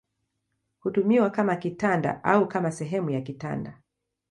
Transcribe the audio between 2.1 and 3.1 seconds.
au kama sehemu